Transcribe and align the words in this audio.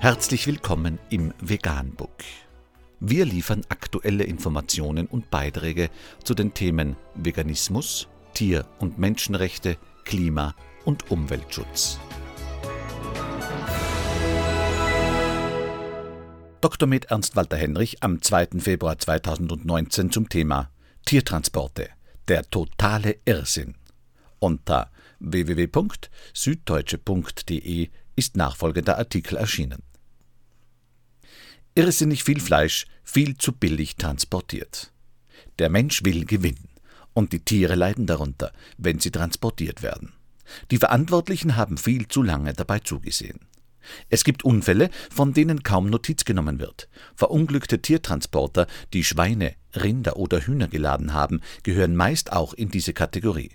Herzlich 0.00 0.46
willkommen 0.46 1.00
im 1.10 1.34
Veganbook. 1.40 2.22
Wir 3.00 3.24
liefern 3.24 3.62
aktuelle 3.68 4.22
Informationen 4.22 5.08
und 5.08 5.28
Beiträge 5.28 5.90
zu 6.22 6.34
den 6.34 6.54
Themen 6.54 6.94
Veganismus, 7.16 8.06
Tier- 8.32 8.64
und 8.78 9.00
Menschenrechte, 9.00 9.76
Klima- 10.04 10.54
und 10.84 11.10
Umweltschutz. 11.10 11.98
Dr. 16.60 16.88
Med 16.88 17.06
Ernst 17.06 17.34
Walter 17.34 17.56
Henrich 17.56 18.00
am 18.00 18.22
2. 18.22 18.60
Februar 18.60 19.00
2019 19.00 20.12
zum 20.12 20.28
Thema 20.28 20.70
Tiertransporte. 21.06 21.88
Der 22.28 22.48
totale 22.48 23.16
Irrsinn. 23.24 23.74
Unter 24.38 24.92
www.süddeutsche.de 25.20 27.88
ist 28.16 28.36
nachfolgender 28.36 28.98
Artikel 28.98 29.36
erschienen. 29.36 29.82
Irrsinnig 31.74 32.24
viel 32.24 32.40
Fleisch, 32.40 32.86
viel 33.04 33.36
zu 33.36 33.52
billig 33.52 33.96
transportiert. 33.96 34.92
Der 35.58 35.70
Mensch 35.70 36.04
will 36.04 36.24
gewinnen, 36.24 36.68
und 37.14 37.32
die 37.32 37.40
Tiere 37.40 37.74
leiden 37.74 38.06
darunter, 38.06 38.52
wenn 38.76 38.98
sie 38.98 39.10
transportiert 39.10 39.82
werden. 39.82 40.12
Die 40.70 40.78
Verantwortlichen 40.78 41.56
haben 41.56 41.78
viel 41.78 42.08
zu 42.08 42.22
lange 42.22 42.52
dabei 42.52 42.80
zugesehen. 42.80 43.40
Es 44.08 44.24
gibt 44.24 44.44
Unfälle, 44.44 44.90
von 45.10 45.32
denen 45.32 45.62
kaum 45.62 45.88
Notiz 45.88 46.24
genommen 46.24 46.58
wird. 46.58 46.88
Verunglückte 47.14 47.80
Tiertransporter, 47.80 48.66
die 48.92 49.04
Schweine, 49.04 49.54
Rinder 49.74 50.16
oder 50.16 50.40
Hühner 50.40 50.68
geladen 50.68 51.12
haben, 51.12 51.40
gehören 51.62 51.96
meist 51.96 52.32
auch 52.32 52.54
in 52.54 52.70
diese 52.70 52.92
Kategorie. 52.92 53.52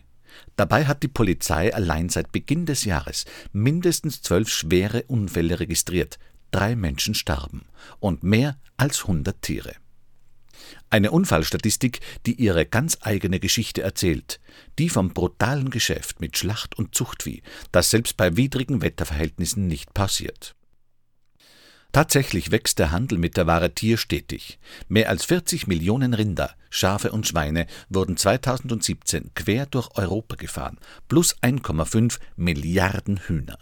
Dabei 0.55 0.86
hat 0.86 1.04
die 1.04 1.08
Polizei 1.08 1.73
allein 1.73 2.10
seit 2.10 2.32
Beginn 2.32 2.66
des 2.66 2.86
Jahres 2.86 3.26
mindestens 3.52 4.22
zwölf 4.22 4.50
schwere 4.50 5.04
Unfälle 5.04 5.59
registriert. 5.59 6.20
Drei 6.52 6.76
Menschen 6.76 7.16
starben 7.16 7.66
und 8.00 8.23
mehr 8.23 8.58
als 8.78 9.08
hundert 9.08 9.42
Tiere. 9.42 9.73
Eine 10.89 11.11
Unfallstatistik, 11.11 12.00
die 12.26 12.36
ihre 12.36 12.66
ganz 12.66 13.00
eigene 13.02 13.39
Geschichte 13.39 13.81
erzählt, 13.81 14.39
die 14.78 14.89
vom 14.89 15.14
brutalen 15.14 15.72
Geschäft 15.72 16.22
mit 16.22 16.38
Schlacht- 16.38 16.78
und 16.78 16.94
Zuchtvieh, 16.94 17.42
das 17.72 17.89
selbst 17.89 18.16
bei 18.16 18.38
widrigen 18.38 18.81
Wetterverhältnissen 18.81 19.67
nicht 19.67 19.94
pausiert. 19.94 20.56
Tatsächlich 21.94 22.49
wächst 22.49 22.80
der 22.80 22.91
Handel 22.91 23.19
mit 23.19 23.38
der 23.38 23.45
Ware 23.45 23.75
Tier 23.75 23.97
stetig. 23.97 24.58
Mehr 24.88 25.09
als 25.09 25.25
40 25.25 25.67
Millionen 25.67 26.16
Rinder, 26.16 26.49
Schafe 26.72 27.11
und 27.11 27.27
Schweine 27.27 27.67
wurden 27.88 28.17
2017 28.17 29.30
quer 29.36 29.67
durch 29.67 29.89
Europa 29.94 30.36
gefahren, 30.36 30.80
plus 31.08 31.38
1,5 31.44 32.19
Milliarden 32.36 33.17
Hühner. 33.27 33.59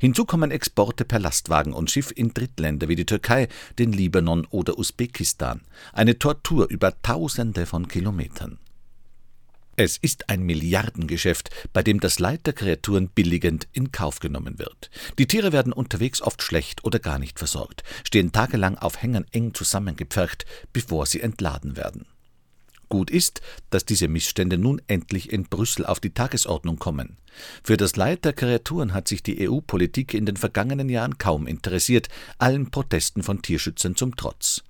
Hinzu 0.00 0.24
kommen 0.24 0.50
Exporte 0.50 1.04
per 1.04 1.20
Lastwagen 1.20 1.72
und 1.72 1.92
Schiff 1.92 2.12
in 2.14 2.34
Drittländer 2.34 2.88
wie 2.88 2.96
die 2.96 3.06
Türkei, 3.06 3.46
den 3.78 3.92
Libanon 3.92 4.48
oder 4.50 4.76
Usbekistan. 4.76 5.60
Eine 5.92 6.18
Tortur 6.18 6.68
über 6.68 7.00
Tausende 7.02 7.66
von 7.66 7.86
Kilometern. 7.86 8.58
Es 9.82 9.96
ist 9.96 10.28
ein 10.28 10.42
Milliardengeschäft, 10.42 11.48
bei 11.72 11.82
dem 11.82 12.00
das 12.00 12.18
Leid 12.18 12.44
der 12.44 12.52
Kreaturen 12.52 13.08
billigend 13.08 13.66
in 13.72 13.90
Kauf 13.92 14.20
genommen 14.20 14.58
wird. 14.58 14.90
Die 15.18 15.26
Tiere 15.26 15.52
werden 15.52 15.72
unterwegs 15.72 16.20
oft 16.20 16.42
schlecht 16.42 16.84
oder 16.84 16.98
gar 16.98 17.18
nicht 17.18 17.38
versorgt, 17.38 17.82
stehen 18.04 18.30
tagelang 18.30 18.76
auf 18.76 19.00
Hängern 19.00 19.24
eng 19.32 19.54
zusammengepfercht, 19.54 20.44
bevor 20.74 21.06
sie 21.06 21.22
entladen 21.22 21.78
werden. 21.78 22.04
Gut 22.90 23.10
ist, 23.10 23.40
dass 23.70 23.86
diese 23.86 24.08
Missstände 24.08 24.58
nun 24.58 24.82
endlich 24.86 25.32
in 25.32 25.44
Brüssel 25.44 25.86
auf 25.86 25.98
die 25.98 26.12
Tagesordnung 26.12 26.78
kommen. 26.78 27.16
Für 27.64 27.78
das 27.78 27.96
Leid 27.96 28.26
der 28.26 28.34
Kreaturen 28.34 28.92
hat 28.92 29.08
sich 29.08 29.22
die 29.22 29.48
EU-Politik 29.48 30.12
in 30.12 30.26
den 30.26 30.36
vergangenen 30.36 30.90
Jahren 30.90 31.16
kaum 31.16 31.46
interessiert, 31.46 32.10
allen 32.36 32.70
Protesten 32.70 33.22
von 33.22 33.40
Tierschützern 33.40 33.96
zum 33.96 34.14
Trotz. 34.14 34.62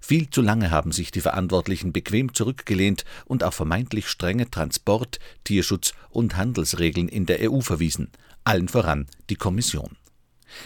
Viel 0.00 0.30
zu 0.30 0.42
lange 0.42 0.70
haben 0.70 0.92
sich 0.92 1.10
die 1.10 1.20
Verantwortlichen 1.20 1.92
bequem 1.92 2.34
zurückgelehnt 2.34 3.04
und 3.24 3.44
auf 3.44 3.54
vermeintlich 3.54 4.08
strenge 4.08 4.50
Transport-, 4.50 5.18
Tierschutz- 5.44 5.92
und 6.10 6.36
Handelsregeln 6.36 7.08
in 7.08 7.26
der 7.26 7.50
EU 7.50 7.60
verwiesen, 7.60 8.10
allen 8.44 8.68
voran 8.68 9.06
die 9.30 9.36
Kommission. 9.36 9.96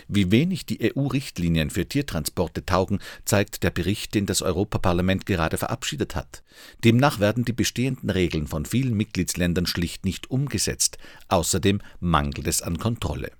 Wie 0.09 0.31
wenig 0.31 0.67
die 0.67 0.95
EU-Richtlinien 0.95 1.71
für 1.71 1.87
Tiertransporte 1.87 2.65
taugen, 2.65 3.01
zeigt 3.25 3.63
der 3.63 3.71
Bericht, 3.71 4.15
den 4.15 4.27
das 4.27 4.43
Europaparlament 4.43 5.27
gerade 5.27 5.59
verabschiedet 5.59 6.15
hat. 6.15 6.43
Demnach 6.85 7.21
werden 7.21 7.45
die 7.45 7.53
bestehenden 7.53 8.11
Regeln 8.11 8.47
von 8.47 8.65
vielen 8.65 8.97
Mitgliedsländern 8.97 9.67
schlicht 9.67 10.05
nicht 10.05 10.31
umgesetzt. 10.31 10.99
Außerdem 11.29 11.81
mangelt 12.01 12.47
es 12.47 12.63
an 12.63 12.79
Kontrolle. 12.79 13.33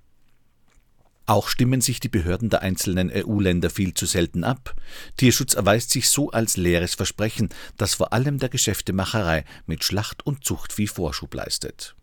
Auch 1.25 1.47
stimmen 1.47 1.79
sich 1.79 1.99
die 1.99 2.09
Behörden 2.09 2.49
der 2.49 2.61
einzelnen 2.61 3.09
EU-Länder 3.09 3.69
viel 3.69 3.93
zu 3.93 4.05
selten 4.05 4.43
ab. 4.43 4.75
Tierschutz 5.15 5.53
erweist 5.53 5.89
sich 5.89 6.09
so 6.09 6.31
als 6.31 6.57
leeres 6.57 6.95
Versprechen, 6.95 7.49
das 7.77 7.93
vor 7.93 8.11
allem 8.11 8.39
der 8.39 8.49
Geschäftemacherei 8.49 9.45
mit 9.65 9.83
Schlacht- 9.85 10.25
und 10.25 10.43
Zuchtvieh 10.43 10.87
Vorschub 10.87 11.33
leistet. 11.33 11.95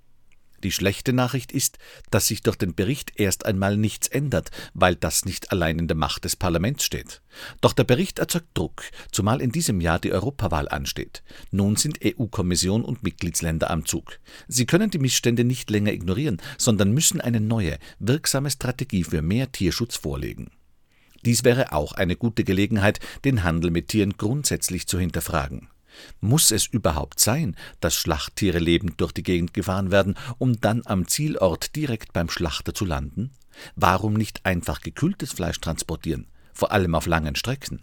Die 0.63 0.73
schlechte 0.73 1.13
Nachricht 1.13 1.53
ist, 1.53 1.79
dass 2.11 2.27
sich 2.27 2.43
durch 2.43 2.57
den 2.57 2.75
Bericht 2.75 3.13
erst 3.17 3.47
einmal 3.47 3.77
nichts 3.77 4.09
ändert, 4.09 4.51
weil 4.75 4.95
das 4.95 5.25
nicht 5.25 5.53
allein 5.53 5.79
in 5.79 5.89
der 5.89 5.97
Macht 5.97 6.25
des 6.25 6.37
Parlaments 6.37 6.85
steht. 6.85 7.23
Doch 7.61 7.73
der 7.73 7.85
Bericht 7.85 8.19
erzeugt 8.19 8.49
Druck, 8.55 8.83
zumal 9.11 9.41
in 9.41 9.53
diesem 9.53 9.81
Jahr 9.81 9.99
die 9.99 10.13
Europawahl 10.13 10.69
ansteht. 10.69 11.23
Nun 11.51 11.77
sind 11.77 12.01
EU-Kommission 12.05 12.85
und 12.85 13.03
Mitgliedsländer 13.03 13.71
am 13.71 13.87
Zug. 13.87 14.19
Sie 14.49 14.67
können 14.67 14.91
die 14.91 14.99
Missstände 14.99 15.45
nicht 15.45 15.71
länger 15.71 15.93
ignorieren, 15.93 16.43
sondern 16.59 16.93
müssen 16.93 17.21
eine 17.21 17.41
neue, 17.41 17.79
wirksame 17.99 18.51
Strategie 18.51 19.05
für 19.05 19.23
mehr 19.23 19.53
Tierschutz 19.53 19.97
vorlegen. 19.97 20.51
Dies 21.25 21.45
wäre 21.45 21.73
auch 21.73 21.93
eine 21.93 22.17
gute 22.17 22.45
Gelegenheit, 22.45 22.99
den 23.25 23.45
Handel 23.45 23.71
mit 23.71 23.89
Tieren 23.89 24.17
grundsätzlich 24.17 24.87
zu 24.87 24.99
hinterfragen. 24.99 25.69
Muss 26.21 26.51
es 26.51 26.67
überhaupt 26.67 27.21
sein, 27.21 27.57
dass 27.81 27.95
Schlachttiere 27.95 28.59
lebend 28.59 29.01
durch 29.01 29.13
die 29.13 29.23
Gegend 29.23 29.55
gefahren 29.55 29.91
werden, 29.91 30.17
um 30.39 30.61
dann 30.61 30.83
am 30.87 31.09
Zielort 31.09 31.77
direkt 31.77 32.13
beim 32.13 32.31
Schlachter 32.31 32.75
zu 32.75 32.85
landen? 32.85 33.31
Warum 33.77 34.15
nicht 34.15 34.47
einfach 34.47 34.81
gekühltes 34.81 35.33
Fleisch 35.33 35.61
transportieren, 35.61 36.27
vor 36.53 36.73
allem 36.73 36.95
auf 36.95 37.07
langen 37.07 37.37
Strecken? 37.37 37.83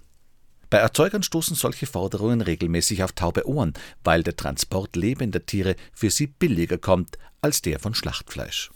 Bei 0.70 0.80
Erzeugern 0.80 1.24
stoßen 1.24 1.56
solche 1.56 1.86
Forderungen 1.86 2.42
regelmäßig 2.42 3.04
auf 3.04 3.14
taube 3.14 3.48
Ohren, 3.48 3.74
weil 4.04 4.24
der 4.24 4.36
Transport 4.36 4.96
lebender 4.96 5.46
Tiere 5.46 5.76
für 5.94 6.10
sie 6.10 6.28
billiger 6.28 6.78
kommt 6.78 7.18
als 7.42 7.62
der 7.62 7.80
von 7.80 7.94
Schlachtfleisch. 7.94 8.72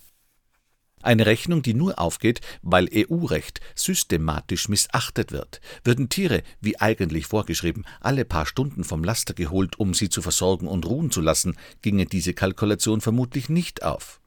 Eine 1.02 1.26
Rechnung, 1.26 1.62
die 1.62 1.74
nur 1.74 2.00
aufgeht, 2.00 2.42
weil 2.62 2.90
EU-Recht 2.94 3.60
systematisch 3.76 4.70
missachtet 4.70 5.32
wird. 5.32 5.62
Würden 5.84 6.10
Tiere, 6.10 6.44
wie 6.60 6.80
eigentlich 6.80 7.26
vorgeschrieben, 7.26 7.86
alle 8.00 8.26
paar 8.26 8.46
Stunden 8.46 8.84
vom 8.84 9.04
Laster 9.04 9.34
geholt, 9.34 9.80
um 9.80 9.94
sie 9.94 10.10
zu 10.10 10.22
versorgen 10.22 10.68
und 10.68 10.86
ruhen 10.86 11.12
zu 11.12 11.22
lassen, 11.22 11.56
ginge 11.82 12.06
diese 12.06 12.34
Kalkulation 12.34 13.02
vermutlich 13.02 13.50
nicht 13.50 13.84
auf. 13.84 14.22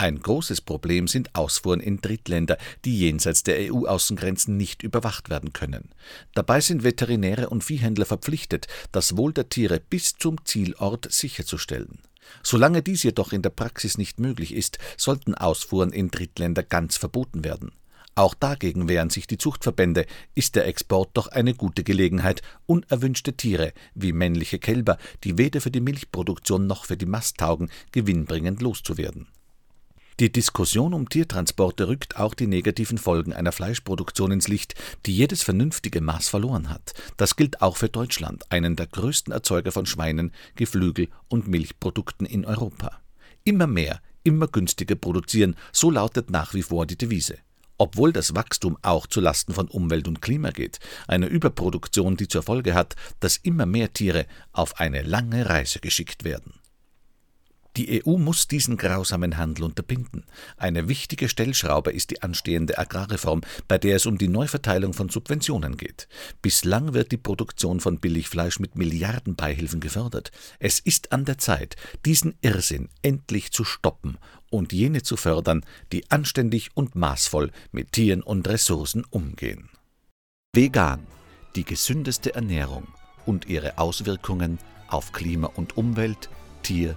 Ein 0.00 0.20
großes 0.20 0.60
Problem 0.60 1.08
sind 1.08 1.34
Ausfuhren 1.34 1.80
in 1.80 2.00
Drittländer, 2.00 2.56
die 2.84 2.96
jenseits 3.00 3.42
der 3.42 3.72
EU-Außengrenzen 3.72 4.56
nicht 4.56 4.84
überwacht 4.84 5.28
werden 5.28 5.52
können. 5.52 5.90
Dabei 6.34 6.60
sind 6.60 6.84
Veterinäre 6.84 7.48
und 7.48 7.64
Viehhändler 7.64 8.06
verpflichtet, 8.06 8.68
das 8.92 9.16
Wohl 9.16 9.32
der 9.32 9.48
Tiere 9.48 9.80
bis 9.80 10.14
zum 10.14 10.44
Zielort 10.44 11.10
sicherzustellen. 11.10 11.98
Solange 12.42 12.82
dies 12.82 13.02
jedoch 13.02 13.32
in 13.32 13.42
der 13.42 13.50
Praxis 13.50 13.98
nicht 13.98 14.20
möglich 14.20 14.54
ist, 14.54 14.78
sollten 14.96 15.34
Ausfuhren 15.34 15.92
in 15.92 16.10
Drittländer 16.10 16.62
ganz 16.62 16.96
verboten 16.96 17.44
werden. 17.44 17.72
Auch 18.18 18.34
dagegen 18.34 18.88
wehren 18.88 19.10
sich 19.10 19.28
die 19.28 19.38
Zuchtverbände, 19.38 20.04
ist 20.34 20.56
der 20.56 20.66
Export 20.66 21.10
doch 21.14 21.28
eine 21.28 21.54
gute 21.54 21.84
Gelegenheit, 21.84 22.42
unerwünschte 22.66 23.34
Tiere 23.34 23.72
wie 23.94 24.12
männliche 24.12 24.58
Kälber, 24.58 24.98
die 25.22 25.38
weder 25.38 25.60
für 25.60 25.70
die 25.70 25.80
Milchproduktion 25.80 26.66
noch 26.66 26.84
für 26.84 26.96
die 26.96 27.06
Mast 27.06 27.38
taugen, 27.38 27.70
gewinnbringend 27.92 28.60
loszuwerden. 28.60 29.28
Die 30.20 30.32
Diskussion 30.32 30.94
um 30.94 31.08
Tiertransporte 31.08 31.86
rückt 31.86 32.16
auch 32.16 32.34
die 32.34 32.48
negativen 32.48 32.98
Folgen 32.98 33.32
einer 33.32 33.52
Fleischproduktion 33.52 34.32
ins 34.32 34.48
Licht, 34.48 34.74
die 35.06 35.14
jedes 35.14 35.44
vernünftige 35.44 36.00
Maß 36.00 36.28
verloren 36.28 36.70
hat. 36.70 36.92
Das 37.16 37.36
gilt 37.36 37.62
auch 37.62 37.76
für 37.76 37.88
Deutschland, 37.88 38.42
einen 38.50 38.74
der 38.74 38.88
größten 38.88 39.32
Erzeuger 39.32 39.70
von 39.70 39.86
Schweinen, 39.86 40.32
Geflügel 40.56 41.06
und 41.28 41.46
Milchprodukten 41.46 42.26
in 42.26 42.44
Europa. 42.44 42.98
Immer 43.44 43.68
mehr, 43.68 44.00
immer 44.24 44.48
günstiger 44.48 44.96
produzieren, 44.96 45.54
so 45.70 45.88
lautet 45.88 46.30
nach 46.30 46.52
wie 46.52 46.62
vor 46.62 46.84
die 46.84 46.98
Devise. 46.98 47.38
Obwohl 47.76 48.12
das 48.12 48.34
Wachstum 48.34 48.76
auch 48.82 49.06
zu 49.06 49.20
Lasten 49.20 49.54
von 49.54 49.68
Umwelt 49.68 50.08
und 50.08 50.20
Klima 50.20 50.50
geht, 50.50 50.80
eine 51.06 51.26
Überproduktion, 51.26 52.16
die 52.16 52.26
zur 52.26 52.42
Folge 52.42 52.74
hat, 52.74 52.96
dass 53.20 53.36
immer 53.36 53.66
mehr 53.66 53.92
Tiere 53.92 54.26
auf 54.50 54.80
eine 54.80 55.02
lange 55.02 55.48
Reise 55.48 55.78
geschickt 55.78 56.24
werden. 56.24 56.57
Die 57.78 58.04
EU 58.04 58.18
muss 58.18 58.48
diesen 58.48 58.76
grausamen 58.76 59.36
Handel 59.36 59.62
unterbinden. 59.62 60.24
Eine 60.56 60.88
wichtige 60.88 61.28
Stellschraube 61.28 61.92
ist 61.92 62.10
die 62.10 62.22
anstehende 62.22 62.76
Agrarreform, 62.76 63.42
bei 63.68 63.78
der 63.78 63.94
es 63.94 64.04
um 64.04 64.18
die 64.18 64.26
Neuverteilung 64.26 64.94
von 64.94 65.08
Subventionen 65.10 65.76
geht. 65.76 66.08
Bislang 66.42 66.92
wird 66.92 67.12
die 67.12 67.16
Produktion 67.16 67.78
von 67.78 68.00
Billigfleisch 68.00 68.58
mit 68.58 68.74
Milliardenbeihilfen 68.74 69.78
gefördert. 69.78 70.32
Es 70.58 70.80
ist 70.80 71.12
an 71.12 71.24
der 71.24 71.38
Zeit, 71.38 71.76
diesen 72.04 72.34
Irrsinn 72.40 72.88
endlich 73.02 73.52
zu 73.52 73.62
stoppen 73.62 74.18
und 74.50 74.72
jene 74.72 75.04
zu 75.04 75.16
fördern, 75.16 75.64
die 75.92 76.10
anständig 76.10 76.70
und 76.74 76.96
maßvoll 76.96 77.52
mit 77.70 77.92
Tieren 77.92 78.24
und 78.24 78.48
Ressourcen 78.48 79.04
umgehen. 79.08 79.68
Vegan, 80.52 81.06
die 81.54 81.64
gesündeste 81.64 82.34
Ernährung 82.34 82.88
und 83.24 83.46
ihre 83.46 83.78
Auswirkungen 83.78 84.58
auf 84.88 85.12
Klima 85.12 85.46
und 85.54 85.76
Umwelt, 85.76 86.28
Tier- 86.64 86.96